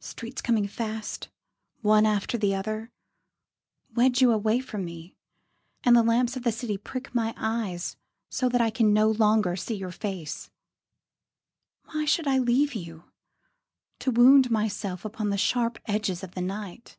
Streets 0.00 0.40
coming 0.40 0.66
fast, 0.66 1.28
One 1.82 2.06
after 2.06 2.38
the 2.38 2.54
other, 2.54 2.90
Wedge 3.94 4.22
you 4.22 4.32
away 4.32 4.60
from 4.60 4.82
me, 4.82 5.14
And 5.84 5.94
the 5.94 6.02
lamps 6.02 6.38
of 6.38 6.42
the 6.42 6.52
city 6.52 6.78
prick 6.78 7.14
my 7.14 7.34
eyes 7.36 7.98
So 8.30 8.48
that 8.48 8.62
I 8.62 8.70
can 8.70 8.94
no 8.94 9.10
longer 9.10 9.56
see 9.56 9.74
your 9.74 9.90
face. 9.90 10.48
Why 11.84 12.06
should 12.06 12.26
I 12.26 12.38
leave 12.38 12.72
you, 12.74 13.12
To 13.98 14.10
wound 14.10 14.50
myself 14.50 15.04
upon 15.04 15.28
the 15.28 15.36
sharp 15.36 15.78
edges 15.84 16.22
of 16.22 16.30
the 16.30 16.40
night? 16.40 16.96